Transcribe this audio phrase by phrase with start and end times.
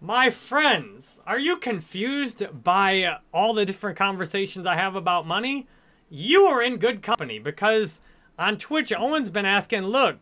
[0.00, 5.66] My friends, are you confused by all the different conversations I have about money?
[6.10, 8.00] You are in good company because
[8.38, 10.18] on Twitch, Owen's been asking, look,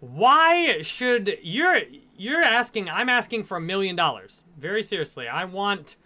[0.00, 1.80] why should you're
[2.16, 5.96] you're asking i'm asking for a million dollars very seriously i want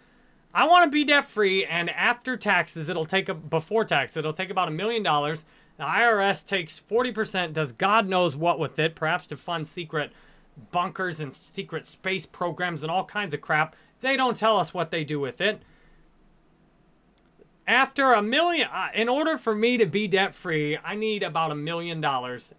[0.53, 4.31] i want to be debt free and after taxes it'll take a before tax it'll
[4.31, 5.45] take about a million dollars
[5.77, 10.11] the irs takes 40% does god knows what with it perhaps to fund secret
[10.71, 14.91] bunkers and secret space programs and all kinds of crap they don't tell us what
[14.91, 15.61] they do with it
[17.67, 21.51] after a million uh, in order for me to be debt free i need about
[21.51, 22.53] a million dollars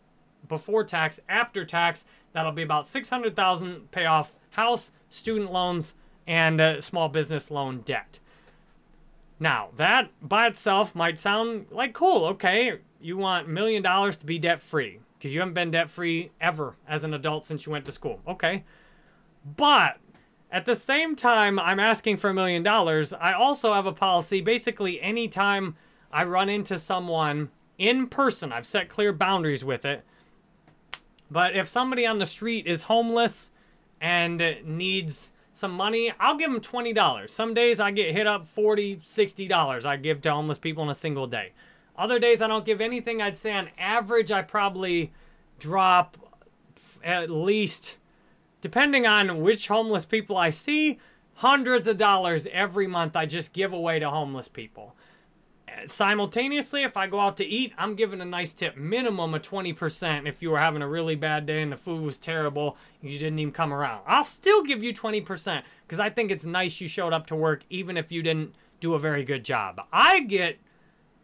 [0.52, 1.18] before tax.
[1.28, 5.94] After tax, that'll be about 600,000 pay off house, student loans,
[6.26, 8.18] and uh, small business loan debt.
[9.40, 12.26] Now, that by itself might sound like cool.
[12.26, 15.88] Okay, you want a million dollars to be debt free because you haven't been debt
[15.88, 18.20] free ever as an adult since you went to school.
[18.26, 18.64] Okay.
[19.56, 19.98] But
[20.50, 23.12] at the same time, I'm asking for a million dollars.
[23.12, 25.76] I also have a policy basically, anytime
[26.12, 30.04] I run into someone in person, I've set clear boundaries with it.
[31.30, 33.52] But if somebody on the street is homeless
[34.00, 37.30] and needs some money, I'll give them $20.
[37.30, 40.94] Some days I get hit up $40, $60 I give to homeless people in a
[40.94, 41.52] single day.
[41.96, 43.20] Other days I don't give anything.
[43.20, 45.12] I'd say on average I probably
[45.58, 46.16] drop
[47.04, 47.96] at least,
[48.60, 50.98] depending on which homeless people I see,
[51.34, 54.94] hundreds of dollars every month I just give away to homeless people
[55.86, 60.26] simultaneously, if I go out to eat, I'm giving a nice tip, minimum of 20%
[60.26, 63.38] if you were having a really bad day and the food was terrible, you didn't
[63.38, 64.02] even come around.
[64.06, 67.62] I'll still give you 20% because I think it's nice you showed up to work
[67.70, 69.80] even if you didn't do a very good job.
[69.92, 70.58] I get,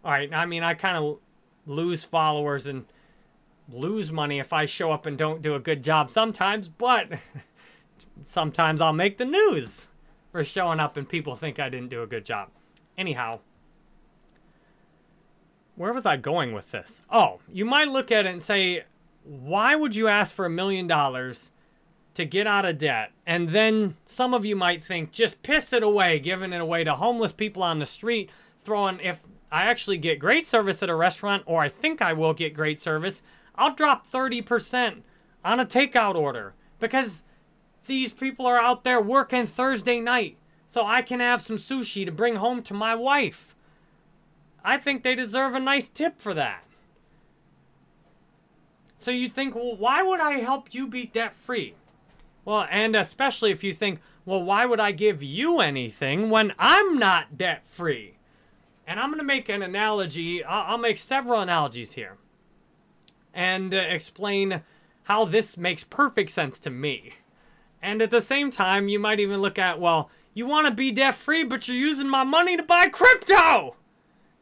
[0.08, 1.18] all right, I mean, I kind of
[1.66, 2.86] lose followers and
[3.70, 7.10] lose money if I show up and don't do a good job sometimes, but
[8.24, 9.86] sometimes I'll make the news
[10.32, 12.48] for showing up and people think I didn't do a good job.
[12.96, 13.40] Anyhow,
[15.76, 17.02] where was I going with this?
[17.10, 18.84] Oh, you might look at it and say,
[19.24, 21.52] why would you ask for a million dollars
[22.14, 23.10] to get out of debt?
[23.26, 26.94] And then some of you might think, just piss it away, giving it away to
[26.94, 31.42] homeless people on the street, throwing, if I actually get great service at a restaurant,
[31.46, 33.22] or I think I will get great service,
[33.54, 35.02] I'll drop 30%
[35.44, 37.22] on a takeout order because
[37.86, 42.12] these people are out there working Thursday night so I can have some sushi to
[42.12, 43.54] bring home to my wife.
[44.62, 46.64] I think they deserve a nice tip for that.
[48.96, 51.74] So you think, well, why would I help you be debt free?
[52.44, 56.98] Well, and especially if you think, well, why would I give you anything when I'm
[56.98, 58.17] not debt free?
[58.88, 60.42] And I'm going to make an analogy.
[60.42, 62.16] I'll, make several analogies here
[63.34, 64.62] and uh, explain
[65.02, 67.12] how this makes perfect sense to me.
[67.82, 70.90] And at the same time, you might even look at, well, you want to be
[70.90, 73.76] debt free, but you're using my money to buy crypto.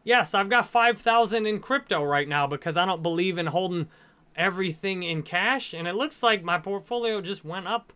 [0.05, 3.89] Yes, I've got 5,000 in crypto right now because I don't believe in holding
[4.37, 7.93] everything in cash and it looks like my portfolio just went up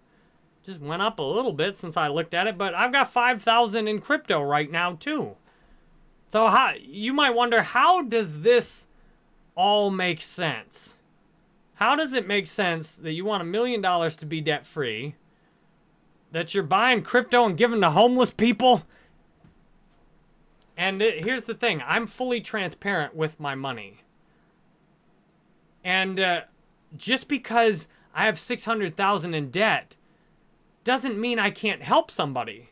[0.65, 3.89] just went up a little bit since I looked at it, but I've got 5,000
[3.89, 5.37] in crypto right now too.
[6.31, 8.87] So how you might wonder how does this
[9.57, 10.97] all make sense?
[11.75, 15.17] How does it make sense that you want a million dollars to be debt free?
[16.31, 18.85] That you're buying crypto and giving to homeless people?
[20.77, 23.99] And it, here's the thing I'm fully transparent with my money.
[25.83, 26.43] And uh,
[26.97, 29.97] just because I have 600,000 in debt
[30.85, 32.71] doesn't mean I can't help somebody.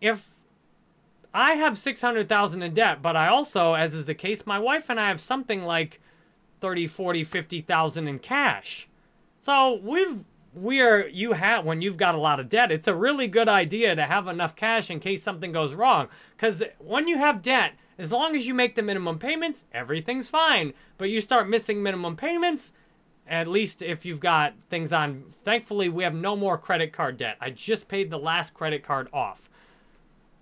[0.00, 0.37] If
[1.34, 4.98] I have 600,000 in debt, but I also, as is the case, my wife and
[4.98, 6.00] I have something like
[6.60, 8.88] 30, 40, 50,000 in cash.
[9.38, 10.24] So we've
[10.54, 13.94] we're you have when you've got a lot of debt it's a really good idea
[13.94, 16.08] to have enough cash in case something goes wrong.
[16.36, 20.72] Because when you have debt as long as you make the minimum payments everything's fine.
[20.96, 22.72] But you start missing minimum payments
[23.26, 27.36] at least if you've got things on thankfully we have no more credit card debt.
[27.40, 29.48] I just paid the last credit card off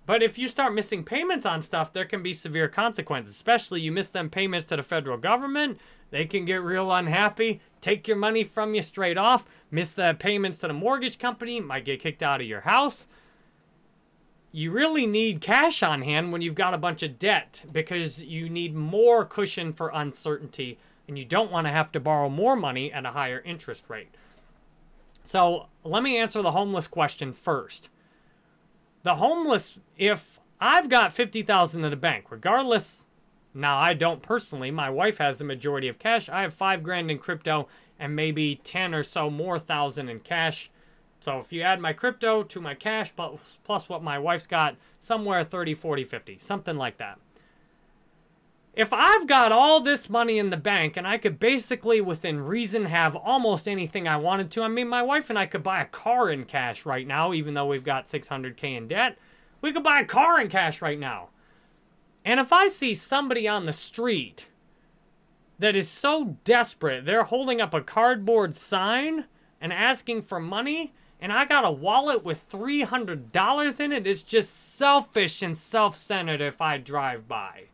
[0.07, 3.91] but if you start missing payments on stuff there can be severe consequences especially you
[3.91, 5.77] miss them payments to the federal government
[6.09, 10.57] they can get real unhappy, take your money from you straight off, miss the payments
[10.59, 13.07] to the mortgage company, might get kicked out of your house.
[14.51, 18.49] You really need cash on hand when you've got a bunch of debt because you
[18.49, 22.91] need more cushion for uncertainty and you don't want to have to borrow more money
[22.91, 24.15] at a higher interest rate.
[25.23, 27.89] So, let me answer the homeless question first.
[29.03, 33.05] The homeless, if I've got 50,000 in the bank, regardless
[33.53, 34.69] now, I don't personally.
[34.69, 36.29] My wife has the majority of cash.
[36.29, 37.67] I have five grand in crypto
[37.97, 40.69] and maybe 10 or so more thousand in cash
[41.19, 44.75] So if you add my crypto to my cash plus, plus what my wife's got,
[44.99, 47.19] somewhere 30, 40, 50, something like that.
[48.77, 52.85] If I've got all this money in the bank and I could basically, within reason,
[52.85, 55.85] have almost anything I wanted to, I mean, my wife and I could buy a
[55.85, 59.17] car in cash right now, even though we've got 600K in debt.
[59.61, 61.29] We could buy a car in cash right now.
[62.23, 64.47] And if I see somebody on the street
[65.57, 69.25] that is so desperate, they're holding up a cardboard sign
[69.59, 74.75] and asking for money, and I got a wallet with $300 in it, it's just
[74.75, 77.69] selfish and self centered if I drive by.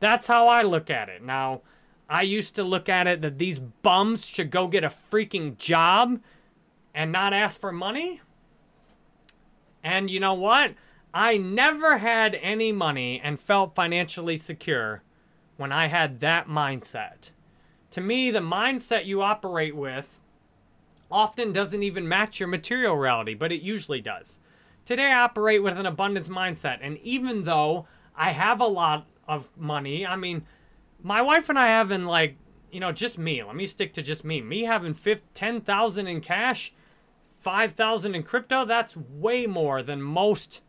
[0.00, 1.22] That's how I look at it.
[1.22, 1.62] Now,
[2.08, 6.20] I used to look at it that these bums should go get a freaking job
[6.94, 8.20] and not ask for money.
[9.82, 10.74] And you know what?
[11.12, 15.02] I never had any money and felt financially secure
[15.56, 17.30] when I had that mindset.
[17.90, 20.20] To me, the mindset you operate with
[21.10, 24.40] often doesn't even match your material reality, but it usually does.
[24.84, 29.48] Today, I operate with an abundance mindset, and even though I have a lot of
[29.56, 30.06] money.
[30.06, 30.46] I mean,
[31.02, 32.36] my wife and I having like,
[32.72, 33.42] you know, just me.
[33.42, 34.40] Let me stick to just me.
[34.40, 36.72] Me having 10,000 in cash,
[37.40, 40.62] 5,000 in crypto, that's way more than most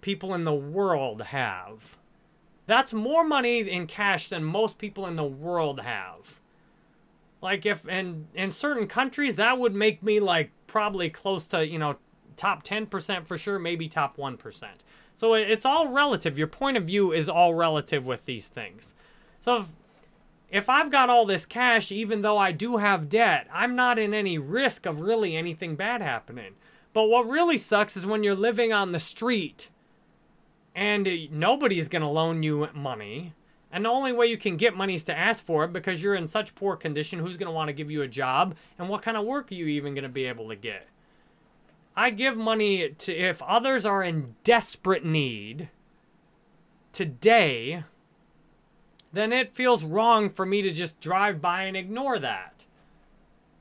[0.00, 1.96] people in the world have.
[2.66, 6.40] That's more money in cash than most people in the world have.
[7.42, 11.78] Like if in in certain countries that would make me like probably close to, you
[11.78, 11.96] know,
[12.36, 14.64] top 10% for sure, maybe top 1%.
[15.20, 16.38] So it's all relative.
[16.38, 18.94] Your point of view is all relative with these things.
[19.42, 19.66] So if,
[20.50, 24.14] if I've got all this cash, even though I do have debt, I'm not in
[24.14, 26.54] any risk of really anything bad happening.
[26.94, 29.68] But what really sucks is when you're living on the street
[30.74, 33.34] and nobody's going to loan you money.
[33.70, 36.14] And the only way you can get money is to ask for it because you're
[36.14, 37.18] in such poor condition.
[37.18, 38.54] Who's going to want to give you a job?
[38.78, 40.88] And what kind of work are you even going to be able to get?
[41.96, 45.68] I give money to if others are in desperate need
[46.92, 47.84] today,
[49.12, 52.64] then it feels wrong for me to just drive by and ignore that.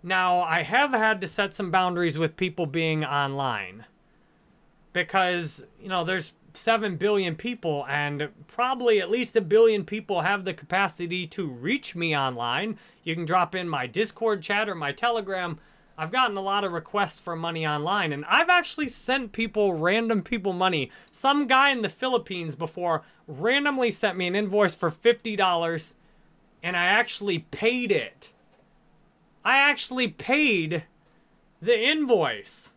[0.02, 3.86] Now, I have had to set some boundaries with people being online
[4.94, 10.46] because, you know, there's 7 billion people, and probably at least a billion people have
[10.46, 12.78] the capacity to reach me online.
[13.04, 15.60] You can drop in my Discord chat or my Telegram
[16.00, 20.22] I've gotten a lot of requests for money online, and I've actually sent people, random
[20.24, 20.92] people, money.
[21.12, 25.94] Some guy in the Philippines before randomly sent me an invoice for $50,
[26.64, 28.30] and I actually paid it.
[29.44, 30.86] I actually paid
[31.62, 32.72] the invoice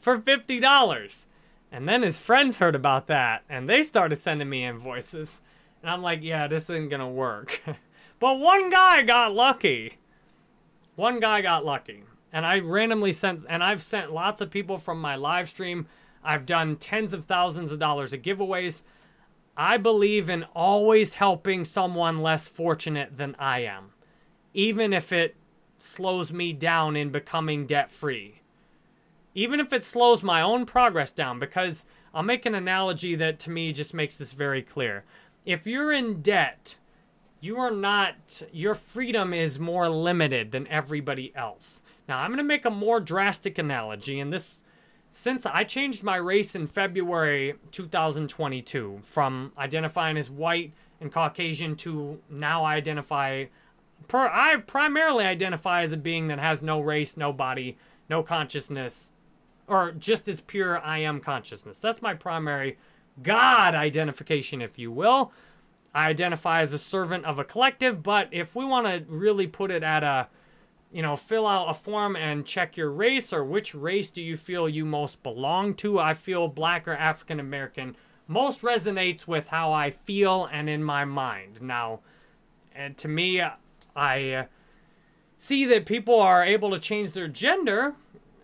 [0.00, 1.26] for $50.
[1.70, 5.42] And then his friends heard about that, and they started sending me invoices.
[5.80, 7.62] And I'm like, yeah, this isn't gonna work.
[8.18, 9.98] but one guy got lucky.
[11.00, 12.04] One guy got lucky.
[12.30, 15.86] And I randomly sent, and I've sent lots of people from my live stream.
[16.22, 18.82] I've done tens of thousands of dollars of giveaways.
[19.56, 23.92] I believe in always helping someone less fortunate than I am,
[24.52, 25.36] even if it
[25.78, 28.42] slows me down in becoming debt free.
[29.34, 33.50] Even if it slows my own progress down, because I'll make an analogy that to
[33.50, 35.04] me just makes this very clear.
[35.46, 36.76] If you're in debt,
[37.40, 41.82] you are not, your freedom is more limited than everybody else.
[42.08, 44.60] Now, I'm going to make a more drastic analogy, and this,
[45.10, 52.18] since I changed my race in February 2022 from identifying as white and Caucasian to
[52.28, 53.46] now I identify,
[54.08, 59.12] per, I primarily identify as a being that has no race, no body, no consciousness,
[59.66, 61.78] or just as pure I am consciousness.
[61.78, 62.76] That's my primary
[63.22, 65.32] God identification, if you will.
[65.94, 69.70] I identify as a servant of a collective, but if we want to really put
[69.70, 70.28] it at a,
[70.92, 74.36] you know, fill out a form and check your race or which race do you
[74.36, 77.96] feel you most belong to, I feel black or African American
[78.30, 81.60] most resonates with how I feel and in my mind.
[81.60, 81.98] Now,
[82.72, 83.42] and to me,
[83.96, 84.46] I
[85.36, 87.96] see that people are able to change their gender,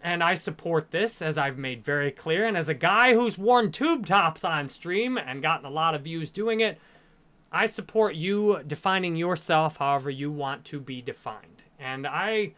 [0.03, 2.45] and I support this, as I've made very clear.
[2.45, 6.03] And as a guy who's worn tube tops on stream and gotten a lot of
[6.03, 6.81] views doing it,
[7.53, 11.62] I support you defining yourself however you want to be defined.
[11.79, 12.53] And I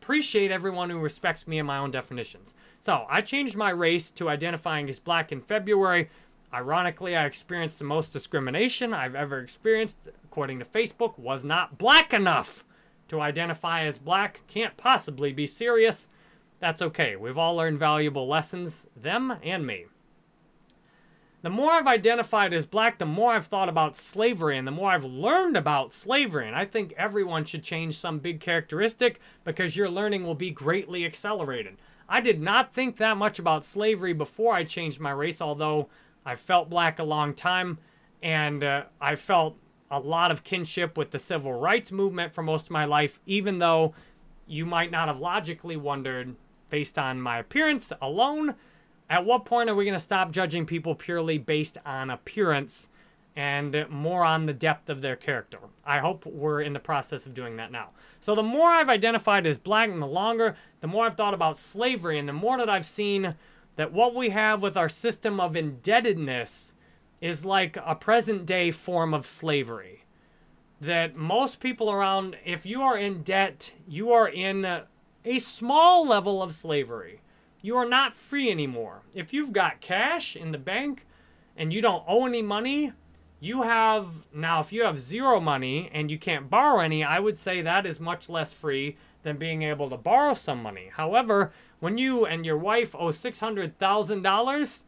[0.00, 2.54] appreciate everyone who respects me and my own definitions.
[2.80, 6.10] So I changed my race to identifying as black in February.
[6.52, 12.12] Ironically, I experienced the most discrimination I've ever experienced, according to Facebook, was not black
[12.12, 12.64] enough
[13.08, 14.42] to identify as black.
[14.46, 16.08] Can't possibly be serious.
[16.60, 17.16] That's okay.
[17.16, 19.86] We've all learned valuable lessons, them and me.
[21.46, 24.90] The more I've identified as black, the more I've thought about slavery and the more
[24.90, 26.44] I've learned about slavery.
[26.44, 31.04] And I think everyone should change some big characteristic because your learning will be greatly
[31.04, 31.76] accelerated.
[32.08, 35.88] I did not think that much about slavery before I changed my race, although
[36.24, 37.78] I felt black a long time
[38.20, 39.56] and uh, I felt
[39.88, 43.60] a lot of kinship with the civil rights movement for most of my life, even
[43.60, 43.94] though
[44.48, 46.34] you might not have logically wondered,
[46.70, 48.56] based on my appearance alone,
[49.08, 52.88] at what point are we going to stop judging people purely based on appearance
[53.36, 55.58] and more on the depth of their character?
[55.84, 57.90] I hope we're in the process of doing that now.
[58.20, 61.56] So, the more I've identified as black and the longer, the more I've thought about
[61.56, 63.36] slavery and the more that I've seen
[63.76, 66.74] that what we have with our system of indebtedness
[67.20, 70.04] is like a present day form of slavery.
[70.80, 76.42] That most people around, if you are in debt, you are in a small level
[76.42, 77.20] of slavery
[77.60, 79.02] you are not free anymore.
[79.14, 81.06] If you've got cash in the bank
[81.56, 82.92] and you don't owe any money,
[83.40, 87.36] you have now if you have zero money and you can't borrow any, I would
[87.36, 90.90] say that is much less free than being able to borrow some money.
[90.92, 94.84] However, when you and your wife owe $600,000,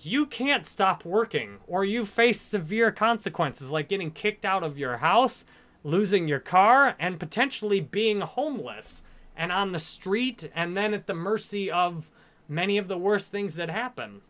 [0.00, 4.98] you can't stop working or you face severe consequences like getting kicked out of your
[4.98, 5.44] house,
[5.82, 9.02] losing your car, and potentially being homeless
[9.38, 12.10] and on the street and then at the mercy of
[12.48, 14.20] many of the worst things that happen.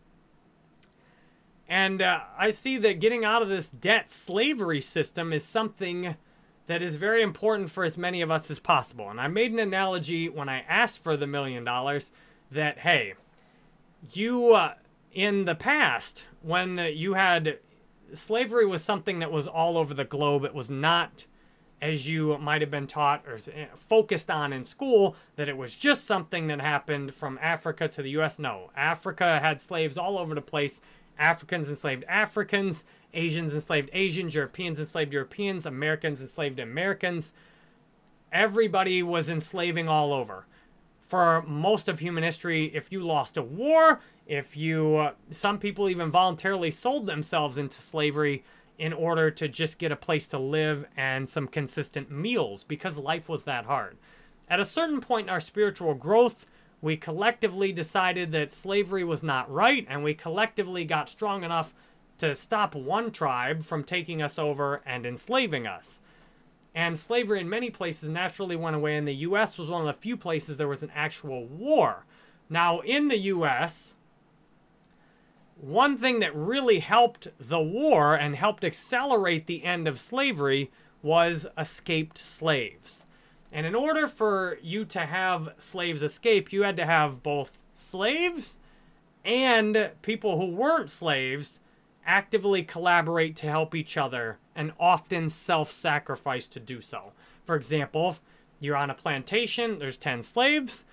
[1.67, 6.15] And uh, I see that getting out of this debt slavery system is something
[6.67, 9.09] that is very important for as many of us as possible.
[9.11, 12.13] And I made an analogy when I asked for the million dollars
[12.51, 13.15] that, hey,
[14.13, 14.75] you, uh,
[15.13, 17.59] in the past, when you had
[18.13, 21.25] slavery was something that was all over the globe, it was not
[21.81, 25.77] as you might have been taught or eh, focused on in school, that it was
[25.77, 28.39] just something that happened from Africa to the US.
[28.39, 30.81] No, Africa had slaves all over the place.
[31.19, 37.33] Africans enslaved Africans, Asians enslaved Asians, Europeans enslaved Europeans, Americans enslaved Americans.
[38.33, 40.47] Everybody was enslaving all over.
[41.01, 45.89] For most of human history, if you lost a war, if you, uh, some people
[45.89, 48.45] even voluntarily sold themselves into slavery
[48.79, 53.29] in order to just get a place to live and some consistent meals because life
[53.29, 53.97] was that hard.
[54.49, 56.47] At a certain point in our spiritual growth,
[56.81, 61.75] we collectively decided that slavery was not right, and we collectively got strong enough
[62.19, 66.01] to stop one tribe from taking us over and enslaving us.
[66.75, 70.01] And slavery in many places naturally went away, and the US was one of the
[70.01, 72.07] few places there was an actual war.
[72.49, 73.97] Now, in the US,
[75.61, 80.71] one thing that really helped the war and helped accelerate the end of slavery
[81.03, 83.07] was escaped slaves.
[83.51, 88.61] And in order for you to have slaves escape, you had to have both slaves
[89.25, 91.61] and people who weren't slaves
[92.07, 97.13] actively collaborate to help each other and often self sacrifice to do so.
[97.45, 98.17] For example,
[98.61, 100.85] you're on a plantation, there's 10 slaves.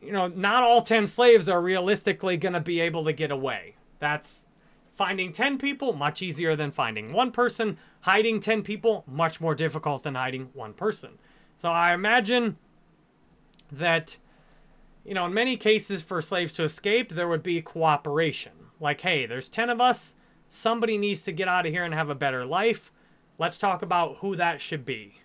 [0.00, 3.76] You know, not all 10 slaves are realistically going to be able to get away.
[3.98, 4.46] That's
[4.94, 7.78] finding 10 people, much easier than finding one person.
[8.02, 11.18] Hiding 10 people, much more difficult than hiding one person.
[11.56, 12.56] So I imagine
[13.72, 14.18] that,
[15.04, 18.52] you know, in many cases for slaves to escape, there would be cooperation.
[18.78, 20.14] Like, hey, there's 10 of us.
[20.48, 22.92] Somebody needs to get out of here and have a better life.
[23.38, 25.20] Let's talk about who that should be.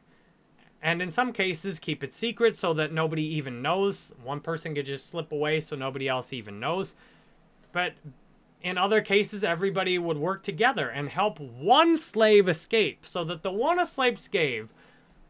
[0.81, 4.13] And in some cases, keep it secret so that nobody even knows.
[4.23, 6.95] One person could just slip away so nobody else even knows.
[7.71, 7.93] But
[8.63, 13.51] in other cases, everybody would work together and help one slave escape so that the
[13.51, 14.69] one slave,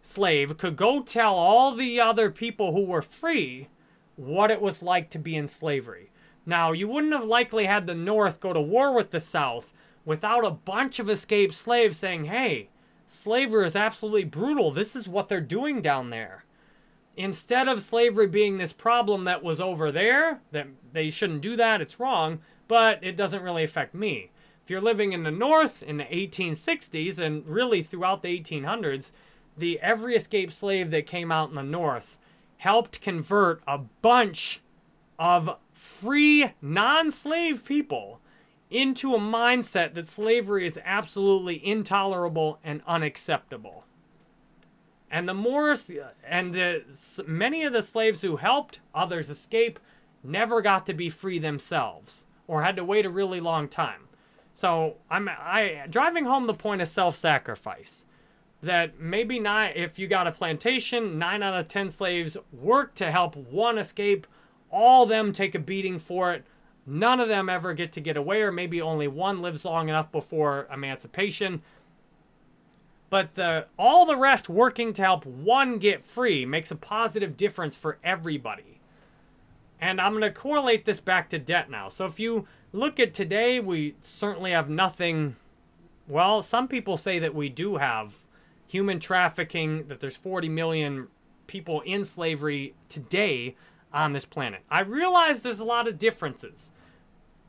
[0.02, 3.68] slave could go tell all the other people who were free
[4.16, 6.12] what it was like to be in slavery.
[6.46, 9.74] Now, you wouldn't have likely had the North go to war with the South
[10.06, 12.70] without a bunch of escaped slaves saying, hey,
[13.12, 14.72] slavery is absolutely brutal.
[14.72, 16.46] This is what they're doing down there.
[17.18, 21.82] Instead of slavery being this problem that was over there, that they shouldn't do that,
[21.82, 22.40] it's wrong,
[22.70, 24.32] but it doesn't really affect me.
[24.64, 29.12] If you're living in the North in the 1860s and really throughout the 1800s,
[29.58, 32.18] the every escaped slave that came out in the North
[32.60, 34.62] helped convert a bunch
[35.20, 38.21] of free, non slave people
[38.72, 43.84] into a mindset that slavery is absolutely intolerable and unacceptable.
[45.12, 45.76] And the more,
[46.26, 46.76] and uh,
[47.28, 49.78] many of the slaves who helped others escape
[50.24, 54.08] never got to be free themselves or had to wait a really long time.
[54.54, 58.06] So I'm I driving home the point of self-sacrifice.
[58.64, 63.12] That maybe not if you got a plantation, nine out of ten slaves work to
[63.12, 64.28] help one escape,
[64.70, 66.46] all them take a beating for it.
[66.86, 70.12] None of them ever get to get away, or maybe only one lives long enough
[70.12, 71.62] before emancipation.
[73.10, 77.76] But the all the rest working to help one get free makes a positive difference
[77.76, 78.80] for everybody.
[79.80, 81.90] And I'm going to correlate this back to debt now.
[81.90, 85.36] So if you look at today, we certainly have nothing.
[86.08, 88.20] Well, some people say that we do have
[88.68, 91.08] human trafficking, that there's 40 million
[91.48, 93.56] people in slavery today
[93.94, 94.62] on this planet.
[94.70, 96.72] I realize there's a lot of differences.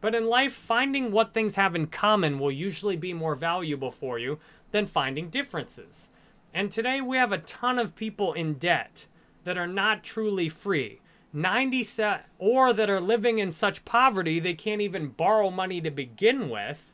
[0.00, 4.18] But in life, finding what things have in common will usually be more valuable for
[4.18, 4.38] you
[4.72, 6.11] than finding differences.
[6.52, 9.06] And today we have a ton of people in debt
[9.44, 11.00] that are not truly free.
[11.32, 16.50] 97 or that are living in such poverty they can't even borrow money to begin
[16.50, 16.92] with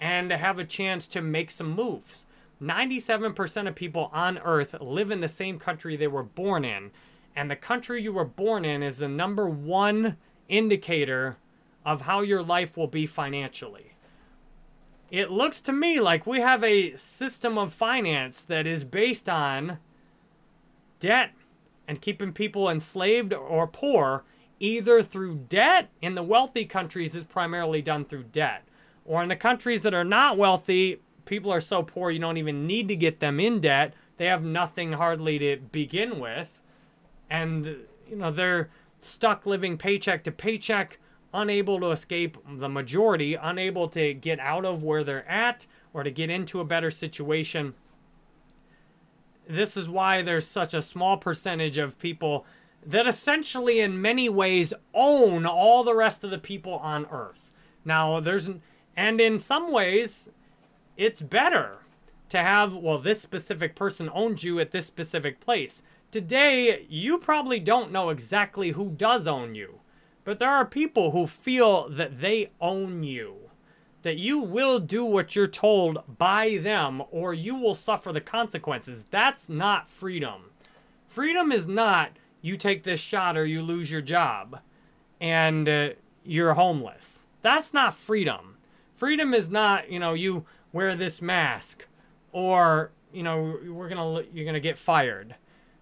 [0.00, 2.26] and have a chance to make some moves.
[2.60, 6.90] 97% of people on earth live in the same country they were born in,
[7.36, 10.16] and the country you were born in is the number one
[10.48, 11.36] indicator
[11.84, 13.92] of how your life will be financially.
[15.10, 19.78] It looks to me like we have a system of finance that is based on
[20.98, 21.30] debt
[21.86, 24.24] and keeping people enslaved or poor
[24.58, 25.90] either through debt.
[26.00, 28.64] In the wealthy countries, it's primarily done through debt.
[29.04, 32.66] Or in the countries that are not wealthy, people are so poor you don't even
[32.66, 33.94] need to get them in debt.
[34.16, 36.55] They have nothing hardly to begin with.
[37.30, 37.66] And,
[38.08, 40.98] you know, they're stuck living paycheck to paycheck
[41.34, 46.10] unable to escape the majority, unable to get out of where they're at or to
[46.10, 47.74] get into a better situation.
[49.48, 52.46] This is why there's such a small percentage of people
[52.84, 57.52] that essentially, in many ways, own all the rest of the people on earth.
[57.84, 58.48] Now, there's,
[58.96, 60.30] and in some ways,
[60.96, 61.78] it's better
[62.28, 65.82] to have, well, this specific person owns you at this specific place.
[66.10, 69.80] Today, you probably don't know exactly who does own you.
[70.26, 73.36] But there are people who feel that they own you,
[74.02, 79.04] that you will do what you're told by them or you will suffer the consequences.
[79.10, 80.50] That's not freedom.
[81.06, 82.10] Freedom is not
[82.42, 84.58] you take this shot or you lose your job
[85.20, 85.90] and uh,
[86.24, 87.24] you're homeless.
[87.42, 88.56] That's not freedom.
[88.94, 91.86] Freedom is not, you know, you wear this mask
[92.32, 95.36] or, you know, we're going to you're going to get fired.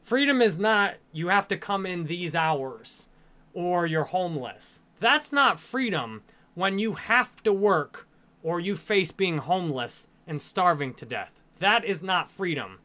[0.04, 3.08] Freedom is not you have to come in these hours
[3.54, 4.82] or you're homeless.
[4.98, 8.06] That's not freedom when you have to work
[8.42, 11.40] or you face being homeless and starving to death.
[11.58, 12.80] That is not freedom.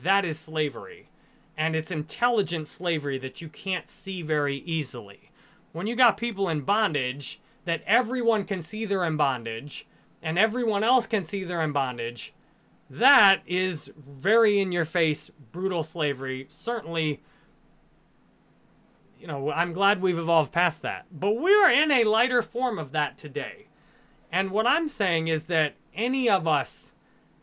[0.00, 1.08] That is slavery.
[1.56, 5.32] And it's intelligent slavery that you can't see very easily.
[5.72, 9.88] When you got people in bondage that everyone can see they're in bondage
[10.22, 12.32] and everyone else can see they're in bondage,
[12.90, 16.46] that is very in your face, brutal slavery.
[16.50, 17.22] Certainly
[19.20, 21.04] you know, I'm glad we've evolved past that.
[21.12, 23.66] But we're in a lighter form of that today.
[24.32, 26.94] And what I'm saying is that any of us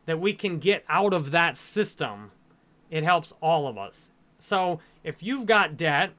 [0.05, 2.31] that we can get out of that system,
[2.89, 4.11] it helps all of us.
[4.39, 6.13] So if you've got debt,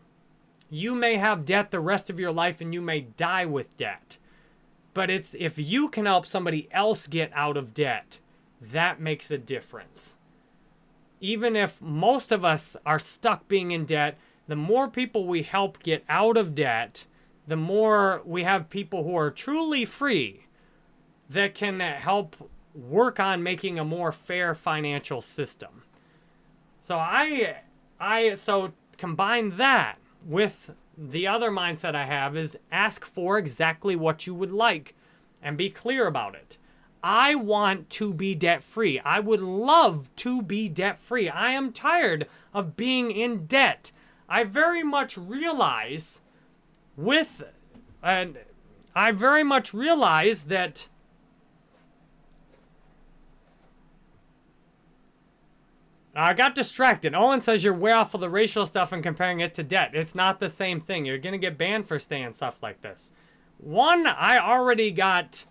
[0.71, 4.19] you may have debt the rest of your life and you may die with debt.
[4.95, 8.21] But it's if you can help somebody else get out of debt,
[8.61, 10.16] that makes a difference.
[11.21, 15.83] Even if most of us are stuck being in debt, the more people we help
[15.83, 17.07] get out of debt,
[17.47, 20.47] the more we have people who are truly free
[21.29, 22.37] that can help
[22.75, 25.83] work on making a more fair financial system.
[26.81, 27.59] So I
[28.01, 34.27] I so combine that with the other mindset I have is ask for exactly what
[34.27, 34.94] you would like
[35.42, 36.59] and be clear about it.
[37.03, 39.01] I want to be debt free.
[39.01, 41.29] I would love to be debt free.
[41.29, 43.93] I am tired of being in debt.
[44.29, 46.21] I very much realize
[46.97, 47.43] with,
[48.03, 48.39] and
[48.95, 50.89] I very much realize that
[56.15, 57.15] I got distracted.
[57.15, 59.93] Owen says you're way off of the racial stuff and comparing it to debt.
[59.95, 61.05] It's not the same thing.
[61.05, 63.13] You're going to get banned for saying stuff like this.
[63.59, 65.45] One, I already got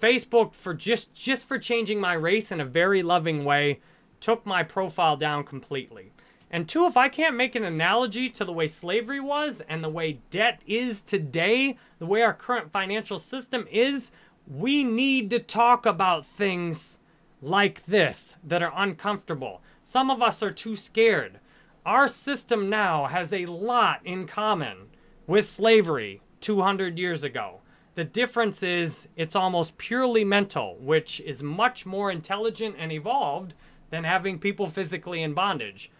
[0.00, 3.80] Facebook for just just for changing my race in a very loving way
[4.20, 6.12] took my profile down completely.
[6.50, 9.88] And two, if I can't make an analogy to the way slavery was and the
[9.88, 14.12] way debt is today, the way our current financial system is,
[14.46, 16.98] we need to talk about things
[17.42, 19.60] like this that are uncomfortable.
[19.82, 21.40] Some of us are too scared.
[21.84, 24.88] Our system now has a lot in common
[25.26, 27.60] with slavery 200 years ago.
[27.96, 33.54] The difference is it's almost purely mental, which is much more intelligent and evolved
[33.88, 35.90] than having people physically in bondage.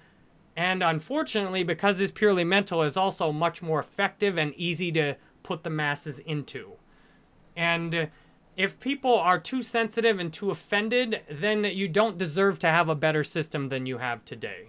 [0.55, 5.65] And unfortunately, because it's purely mental, is also much more effective and easy to put
[5.65, 6.73] the masses into.
[7.57, 8.11] And
[8.59, 12.95] if people are too sensitive and too offended, then you don't deserve to have a
[12.95, 14.69] better system than you have today.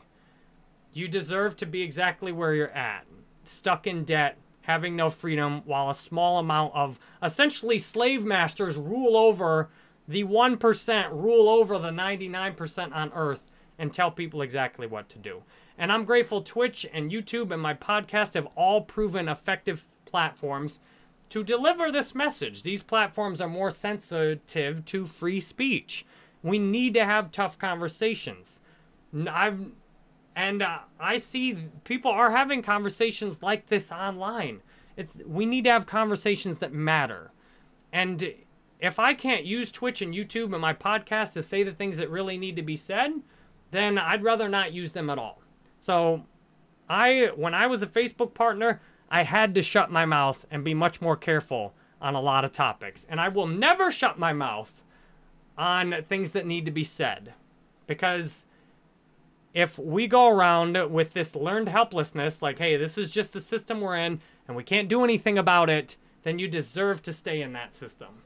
[0.93, 3.05] You deserve to be exactly where you're at,
[3.43, 9.15] stuck in debt, having no freedom while a small amount of essentially slave masters rule
[9.15, 9.69] over
[10.05, 13.49] the 1%, rule over the 99% on earth
[13.79, 15.41] and tell people exactly what to do.
[15.77, 20.81] And I'm grateful Twitch and YouTube and my podcast have all proven effective platforms
[21.29, 22.63] to deliver this message.
[22.63, 26.05] These platforms are more sensitive to free speech.
[26.43, 28.59] We need to have tough conversations.
[29.29, 29.67] I've
[30.37, 34.61] and uh, I see people are having conversations like this online.
[34.95, 37.31] It's we need to have conversations that matter.
[37.91, 38.35] And
[38.79, 42.11] if I can't use Twitch and YouTube and my podcast to say the things that
[42.11, 43.13] really need to be said,
[43.71, 45.41] then I'd rather not use them at all.
[45.79, 46.23] So,
[46.87, 50.75] I when I was a Facebook partner, I had to shut my mouth and be
[50.75, 53.07] much more careful on a lot of topics.
[53.09, 54.83] And I will never shut my mouth
[55.57, 57.33] on things that need to be said.
[57.87, 58.45] Because
[59.57, 63.81] if we go around with this learned helplessness, like, hey, this is just the system
[63.81, 67.53] we're in and we can't do anything about it, then you deserve to stay in
[67.53, 68.23] that system.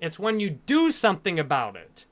[0.00, 2.06] It's when you do something about it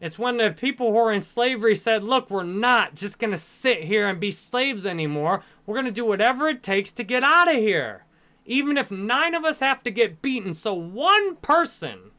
[0.00, 3.36] it's when the people who are in slavery said, look, we're not just going to
[3.36, 5.42] sit here and be slaves anymore.
[5.64, 8.04] We're going to do whatever it takes to get out of here.
[8.44, 12.10] Even if nine of us have to get beaten so one person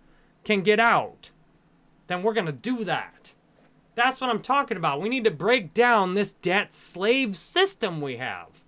[0.43, 1.29] can get out,
[2.07, 3.33] then we're going to do that.
[3.97, 5.01] That's what I'm talking about.
[5.01, 8.63] We need to break down this debt slave system we have.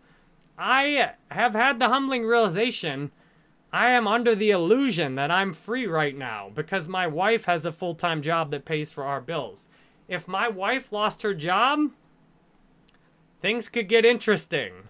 [0.57, 3.11] I have had the humbling realization
[3.71, 7.71] I am under the illusion that I'm free right now because my wife has a
[7.71, 9.69] full time job that pays for our bills.
[10.07, 11.91] If my wife lost her job,
[13.39, 14.87] things could get interesting.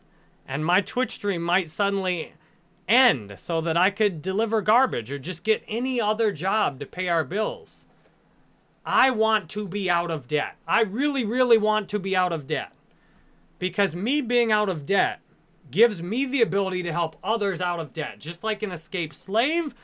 [0.48, 2.32] And my Twitch stream might suddenly
[2.88, 7.10] end so that I could deliver garbage or just get any other job to pay
[7.10, 7.88] our bills.
[8.92, 10.56] I want to be out of debt.
[10.68, 12.72] I really, really want to be out of debt.
[13.60, 15.20] Because me being out of debt
[15.70, 18.18] gives me the ability to help others out of debt.
[18.18, 19.76] Just like an escaped slave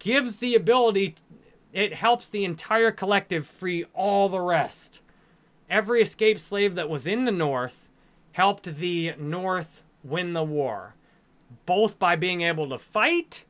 [0.00, 1.14] gives the ability,
[1.72, 5.00] it helps the entire collective free all the rest.
[5.70, 7.88] Every escaped slave that was in the North
[8.32, 10.96] helped the North win the war,
[11.66, 13.44] both by being able to fight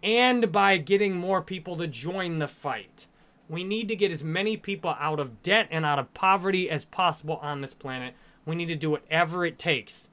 [0.00, 3.08] and by getting more people to join the fight.
[3.48, 6.84] We need to get as many people out of debt and out of poverty as
[6.84, 8.14] possible on this planet.
[8.46, 10.08] We need to do whatever it takes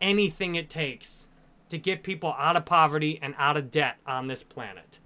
[0.00, 1.28] anything it takes
[1.68, 4.98] to get people out of poverty and out of debt on this planet.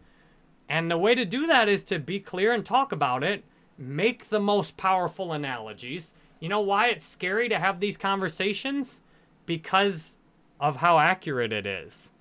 [0.68, 3.44] And the way to do that is to be clear and talk about it,
[3.78, 6.14] make the most powerful analogies.
[6.38, 9.00] You know why it's scary to have these conversations?
[9.46, 10.16] Because
[10.60, 12.12] of how accurate it is.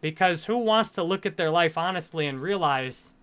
[0.00, 3.14] Because who wants to look at their life honestly and realize,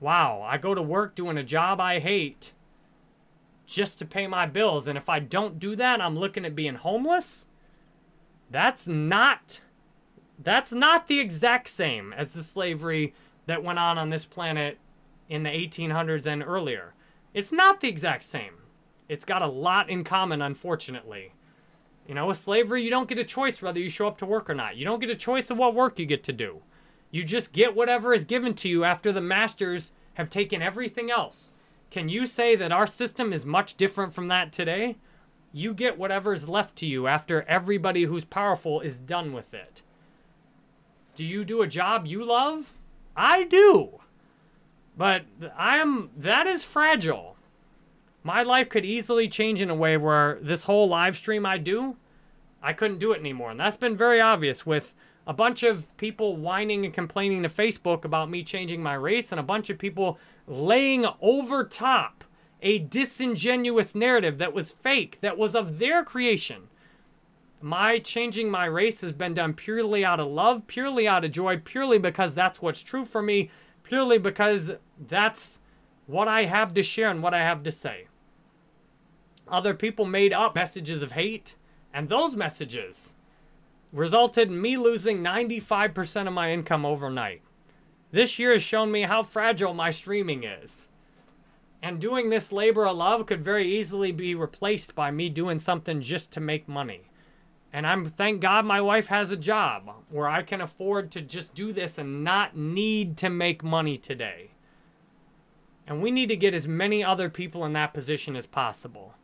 [0.00, 2.52] wow, I go to work doing a job I hate
[3.66, 4.88] just to pay my bills.
[4.88, 7.46] And if I don't do that, I'm looking at being homeless?
[8.50, 9.60] That's not
[10.40, 13.12] that's not the exact same as the slavery
[13.46, 14.78] that went on on this planet
[15.28, 16.94] in the 1800s and earlier.
[17.34, 18.54] It's not the exact same.
[19.08, 21.32] It's got a lot in common, unfortunately.
[22.06, 24.48] You know, with slavery, you don't get a choice whether you show up to work
[24.48, 24.76] or not.
[24.76, 26.62] You don't get a choice of what work you get to do.
[27.10, 31.54] You just get whatever is given to you after the masters have taken everything else.
[31.90, 34.96] Can you say that our system is much different from that today?
[35.52, 39.82] you get whatever's left to you after everybody who's powerful is done with it.
[41.14, 42.72] Do you do a job you love?
[43.16, 44.00] I do.
[44.96, 45.24] But
[45.56, 47.36] I am that is fragile.
[48.22, 51.96] My life could easily change in a way where this whole live stream I do,
[52.62, 53.50] I couldn't do it anymore.
[53.50, 54.94] And that's been very obvious with
[55.28, 59.38] a bunch of people whining and complaining to Facebook about me changing my race and
[59.38, 62.24] a bunch of people laying over top
[62.62, 66.62] a disingenuous narrative that was fake, that was of their creation.
[67.60, 71.58] My changing my race has been done purely out of love, purely out of joy,
[71.58, 73.50] purely because that's what's true for me,
[73.82, 74.72] purely because
[75.06, 75.60] that's
[76.06, 78.06] what I have to share and what I have to say.
[79.46, 81.54] Other people made up messages of hate,
[81.92, 83.14] and those messages
[83.92, 87.42] resulted in me losing 95% of my income overnight.
[88.10, 90.88] This year has shown me how fragile my streaming is.
[91.82, 96.00] And doing this labor of love could very easily be replaced by me doing something
[96.00, 97.02] just to make money.
[97.72, 101.54] And I'm thank God my wife has a job where I can afford to just
[101.54, 104.50] do this and not need to make money today.
[105.86, 109.14] And we need to get as many other people in that position as possible.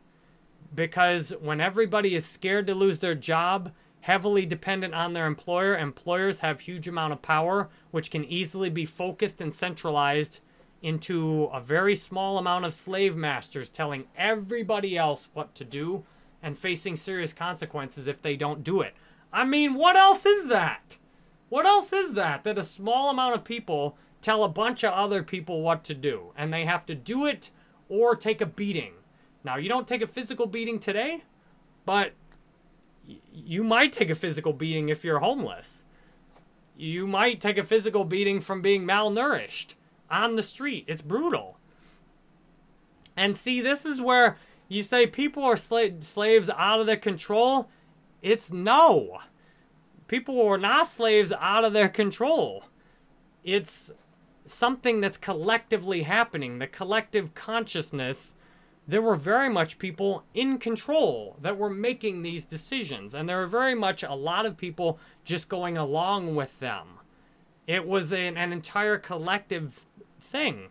[0.73, 3.71] Because when everybody is scared to lose their job,
[4.05, 8.85] heavily dependent on their employer, employers have huge amount of power which can easily be
[8.85, 10.41] focused and centralized
[10.83, 16.03] into a very small amount of slave masters telling everybody else what to do
[16.43, 18.93] and facing serious consequences if they don't do it.
[19.33, 20.99] I mean, what else is that?
[21.49, 22.43] What else is that?
[22.43, 26.31] That a small amount of people tell a bunch of other people what to do,
[26.37, 27.49] and they have to do it
[27.89, 28.93] or take a beating.
[29.43, 31.23] Now, you don't take a physical beating today,
[31.87, 32.13] but
[33.33, 35.85] you might take a physical beating if you're homeless.
[36.77, 39.75] You might take a physical beating from being malnourished
[40.09, 40.85] on the street.
[40.87, 41.57] It's brutal.
[43.15, 44.37] And see, this is where
[44.67, 47.69] you say people are sla- slaves out of their control.
[48.21, 49.19] It's no.
[50.07, 52.65] People are not slaves out of their control.
[53.43, 53.91] It's
[54.45, 56.59] something that's collectively happening.
[56.59, 58.35] The collective consciousness,
[58.87, 63.13] there were very much people in control that were making these decisions.
[63.15, 66.99] And there were very much a lot of people just going along with them.
[67.67, 69.87] It was an, an entire collective
[70.21, 70.69] thing.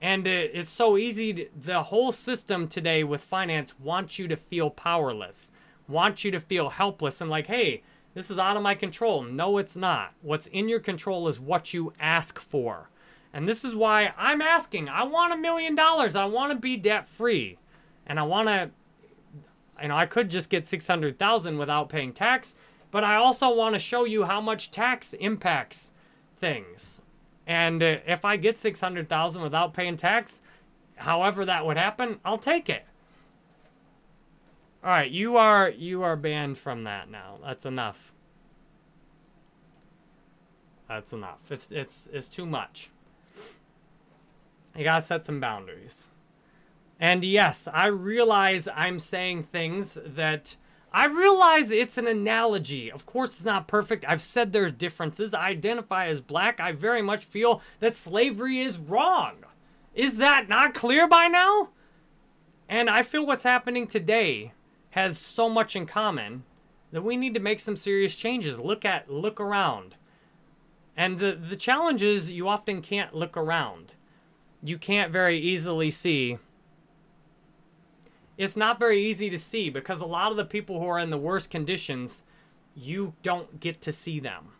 [0.00, 1.32] And it, it's so easy.
[1.32, 5.52] To, the whole system today with finance wants you to feel powerless,
[5.88, 9.22] wants you to feel helpless, and like, hey, this is out of my control.
[9.22, 10.12] No, it's not.
[10.20, 12.90] What's in your control is what you ask for.
[13.32, 14.88] And this is why I'm asking.
[14.88, 16.14] I want a million dollars.
[16.16, 17.58] I want to be debt free.
[18.06, 18.70] And I want to,
[19.80, 22.54] you know, I could just get 600,000 without paying tax,
[22.90, 25.92] but I also want to show you how much tax impacts
[26.36, 27.00] things.
[27.46, 30.42] And uh, if I get 600,000 without paying tax,
[30.96, 32.84] however that would happen, I'll take it.
[34.84, 37.38] All right, you are you are banned from that now.
[37.44, 38.12] That's enough.
[40.88, 41.52] That's enough.
[41.52, 42.90] It's it's it's too much.
[44.76, 46.08] You gotta set some boundaries.
[46.98, 50.56] And yes, I realize I'm saying things that
[50.92, 52.92] I realize it's an analogy.
[52.92, 54.04] Of course, it's not perfect.
[54.06, 55.32] I've said there's differences.
[55.34, 56.60] I identify as black.
[56.60, 59.44] I very much feel that slavery is wrong.
[59.94, 61.70] Is that not clear by now?
[62.68, 64.52] And I feel what's happening today
[64.90, 66.44] has so much in common
[66.92, 68.60] that we need to make some serious changes.
[68.60, 69.96] Look at look around.
[70.96, 73.94] And the the challenge is you often can't look around.
[74.62, 76.38] You can't very easily see.
[78.38, 81.10] It's not very easy to see because a lot of the people who are in
[81.10, 82.24] the worst conditions,
[82.74, 84.52] you don't get to see them.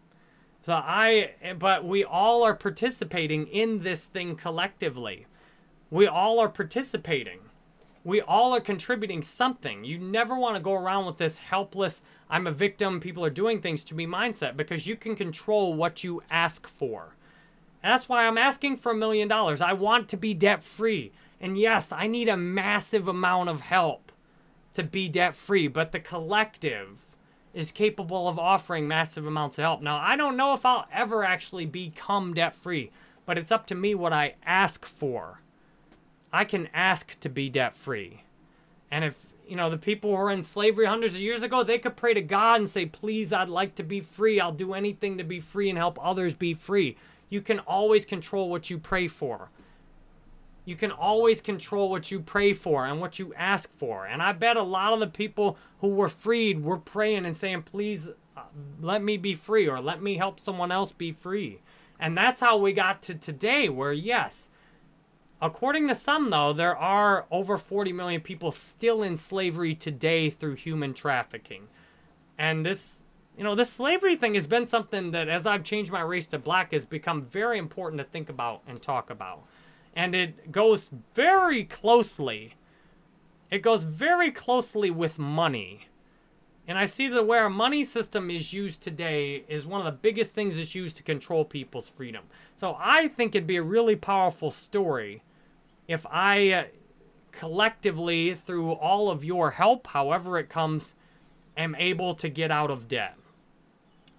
[0.63, 5.27] So I but we all are participating in this thing collectively.
[5.91, 7.41] We all are participating
[8.05, 9.85] we all are contributing something.
[9.85, 13.61] You never want to go around with this helpless, I'm a victim, people are doing
[13.61, 17.17] things to me mindset because you can control what you ask for.
[17.83, 19.61] And that's why I'm asking for a million dollars.
[19.61, 21.13] I want to be debt free.
[21.41, 24.13] And yes, I need a massive amount of help
[24.75, 27.05] to be debt free, but the collective
[27.53, 29.83] is capable of offering massive amounts of help.
[29.83, 32.91] Now, I don't know if I'll ever actually become debt free,
[33.27, 35.41] but it's up to me what I ask for.
[36.33, 38.23] I can ask to be debt free.
[38.91, 41.79] And if, you know, the people who were in slavery hundreds of years ago, they
[41.79, 44.41] could pray to God and say, please, I'd like to be free.
[44.41, 46.97] I'll do anything to be free and help others be free.
[47.33, 49.49] You can always control what you pray for.
[50.67, 54.05] You can always control what you pray for and what you ask for.
[54.05, 57.63] And I bet a lot of the people who were freed were praying and saying,
[57.63, 58.43] please uh,
[58.83, 61.61] let me be free or let me help someone else be free.
[61.99, 64.51] And that's how we got to today, where yes,
[65.43, 70.55] According to some, though, there are over 40 million people still in slavery today through
[70.55, 71.67] human trafficking.
[72.39, 73.03] And this,
[73.37, 76.39] you know, this slavery thing has been something that, as I've changed my race to
[76.39, 79.43] black, has become very important to think about and talk about.
[79.95, 82.55] And it goes very closely,
[83.51, 85.89] it goes very closely with money.
[86.67, 89.99] And I see that where a money system is used today is one of the
[89.99, 92.25] biggest things that's used to control people's freedom.
[92.55, 95.23] So I think it'd be a really powerful story
[95.89, 96.65] if I uh,
[97.33, 100.95] collectively, through all of your help, however it comes,
[101.57, 103.17] am able to get out of debt.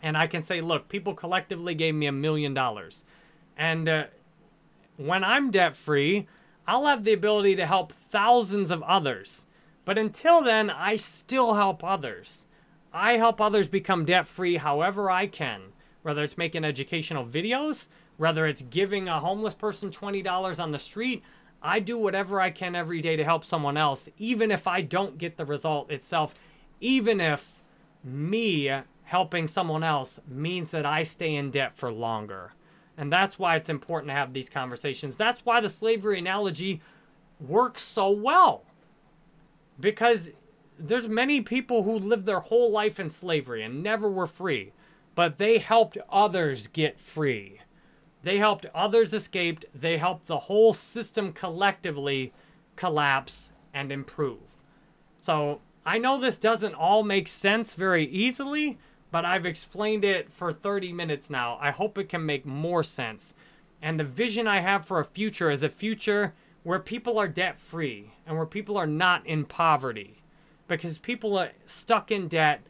[0.03, 3.05] And I can say, look, people collectively gave me a million dollars.
[3.57, 4.03] And uh,
[4.97, 6.27] when I'm debt free,
[6.67, 9.45] I'll have the ability to help thousands of others.
[9.85, 12.45] But until then, I still help others.
[12.93, 15.61] I help others become debt free however I can,
[16.03, 17.87] whether it's making educational videos,
[18.17, 21.23] whether it's giving a homeless person $20 on the street,
[21.61, 25.17] I do whatever I can every day to help someone else, even if I don't
[25.17, 26.35] get the result itself,
[26.81, 27.55] even if
[28.03, 28.69] me
[29.03, 32.53] helping someone else means that I stay in debt for longer.
[32.97, 35.15] And that's why it's important to have these conversations.
[35.15, 36.81] That's why the slavery analogy
[37.39, 38.63] works so well.
[39.79, 40.31] Because
[40.77, 44.71] there's many people who lived their whole life in slavery and never were free,
[45.15, 47.59] but they helped others get free.
[48.21, 49.65] They helped others escape.
[49.75, 52.33] They helped the whole system collectively
[52.75, 54.63] collapse and improve.
[55.19, 58.77] So I know this doesn't all make sense very easily,
[59.13, 61.59] but I've explained it for 30 minutes now.
[61.61, 63.35] I hope it can make more sense.
[63.79, 67.59] And the vision I have for a future is a future where people are debt
[67.59, 70.23] free and where people are not in poverty.
[70.67, 72.63] Because people are stuck in debt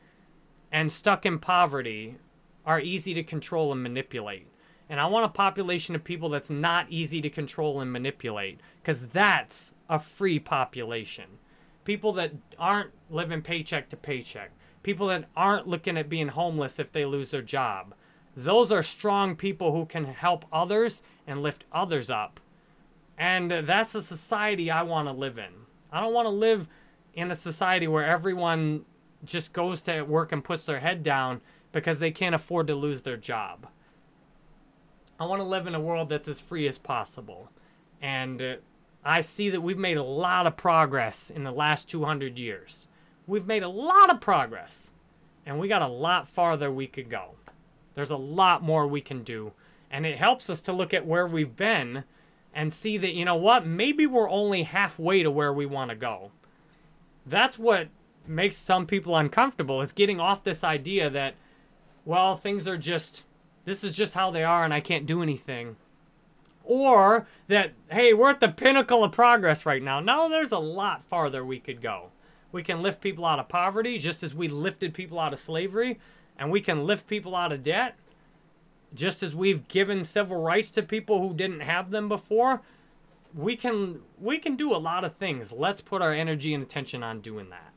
[0.69, 2.17] and stuck in poverty
[2.65, 4.47] are easy to control and manipulate.
[4.89, 9.07] And I want a population of people that's not easy to control and manipulate because
[9.07, 11.39] that's a free population.
[11.85, 14.51] People that aren't living paycheck to paycheck.
[14.83, 17.95] People that aren't looking at being homeless if they lose their job.
[18.35, 22.39] Those are strong people who can help others and lift others up.
[23.17, 25.53] And that's a society I want to live in.
[25.91, 26.67] I don't want to live
[27.13, 28.85] in a society where everyone
[29.23, 31.41] just goes to work and puts their head down
[31.71, 33.67] because they can't afford to lose their job.
[35.19, 37.49] I want to live in a world that's as free as possible.
[38.01, 38.55] And uh,
[39.05, 42.87] I see that we've made a lot of progress in the last 200 years.
[43.27, 44.91] We've made a lot of progress.
[45.45, 47.35] And we got a lot farther we could go.
[47.95, 49.53] There's a lot more we can do.
[49.91, 52.05] And it helps us to look at where we've been
[52.53, 55.95] and see that, you know what, maybe we're only halfway to where we want to
[55.95, 56.31] go.
[57.25, 57.89] That's what
[58.25, 61.35] makes some people uncomfortable is getting off this idea that,
[62.05, 63.23] well, things are just,
[63.65, 65.75] this is just how they are and I can't do anything.
[66.63, 69.99] Or that, hey, we're at the pinnacle of progress right now.
[69.99, 72.11] No, there's a lot farther we could go.
[72.53, 75.99] We can lift people out of poverty just as we lifted people out of slavery,
[76.37, 77.97] and we can lift people out of debt
[78.93, 82.61] just as we've given civil rights to people who didn't have them before.
[83.33, 85.51] We can we can do a lot of things.
[85.51, 87.72] Let's put our energy and attention on doing that.